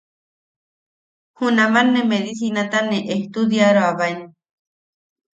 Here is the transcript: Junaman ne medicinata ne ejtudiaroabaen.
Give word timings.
Junaman 1.37 1.87
ne 1.93 2.01
medicinata 2.11 2.79
ne 2.89 2.97
ejtudiaroabaen. 3.15 4.19